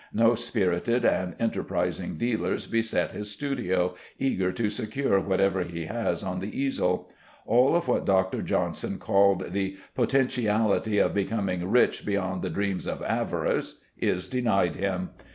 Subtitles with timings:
[0.15, 6.39] No spirited and enterprising dealers beset his studio, eager to secure whatever he has on
[6.39, 7.11] the easel.
[7.45, 8.41] All of what Dr.
[8.41, 15.11] Johnson called the "Potentiality of becoming rich beyond the dreams of avarice" is denied him.